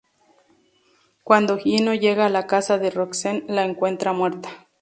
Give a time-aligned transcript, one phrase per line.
[1.23, 4.49] Cuando Gino llega a la casa de Roxanne, la encuentra muerta.